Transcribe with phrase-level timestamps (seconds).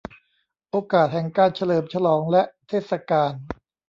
[0.71, 3.31] โอกาสแห่งการเฉลิมฉลองและเทศกาล